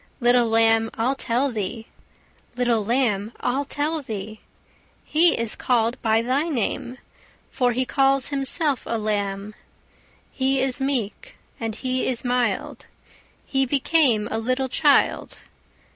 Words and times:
Little 0.19 0.47
lamb, 0.47 0.89
I'll 0.95 1.13
tell 1.13 1.51
thee; 1.51 1.85
Little 2.55 2.83
lamb, 2.83 3.33
I'll 3.39 3.65
tell 3.65 4.01
thee: 4.01 4.39
He 5.03 5.37
is 5.37 5.55
callèd 5.55 5.93
by 6.01 6.23
thy 6.23 6.49
name, 6.49 6.97
For 7.51 7.73
He 7.73 7.85
calls 7.85 8.29
Himself 8.29 8.87
a 8.87 8.97
Lamb. 8.97 9.53
He 10.31 10.59
is 10.59 10.81
meek, 10.81 11.37
and 11.59 11.75
He 11.75 12.07
is 12.07 12.25
mild, 12.25 12.87
He 13.45 13.63
became 13.67 14.27
a 14.31 14.39
little 14.39 14.69
child. 14.69 15.37